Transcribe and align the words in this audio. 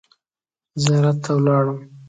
زیارت 0.83 1.17
ته 1.23 1.31
ولاړم. 1.35 1.79